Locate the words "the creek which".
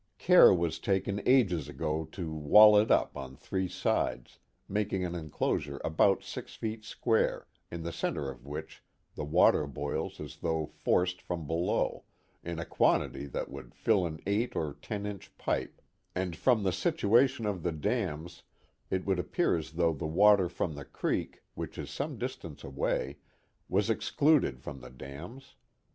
20.73-21.77